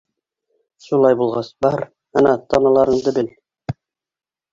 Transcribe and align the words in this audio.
Шулай 0.85 1.17
булғас, 1.19 1.51
бар, 1.65 1.83
ана, 2.21 2.31
таналарыңды 2.55 3.15
бел. 3.19 3.29